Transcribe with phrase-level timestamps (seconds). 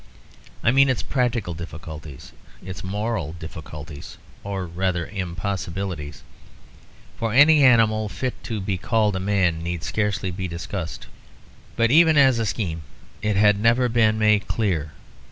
[0.63, 2.31] I mean its practical difficulties;
[2.65, 6.23] its moral difficulties, or rather impossibilities,
[7.17, 11.05] for any animal fit to be called a man need scarcely be discussed.
[11.75, 12.81] But even as a scheme
[13.21, 14.93] it had never been made clear.